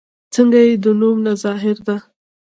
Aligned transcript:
څنګه 0.33 0.59
چې 0.67 0.75
د 0.83 0.85
نوم 0.99 1.17
نه 1.25 1.33
ظاهره 1.43 1.81
ده 1.87 1.97